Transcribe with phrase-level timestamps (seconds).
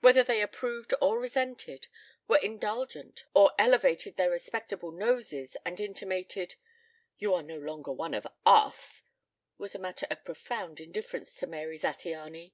[0.00, 1.86] Whether they approved or resented,
[2.26, 6.56] were indulgent or elevated their respectable noses and intimated,
[7.18, 9.04] "You are no longer one of us,"
[9.58, 12.52] was a matter of profound indifference to Mary Zattiany.